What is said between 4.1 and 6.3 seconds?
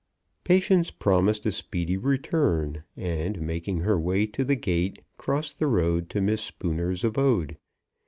to the gate, crossed the road to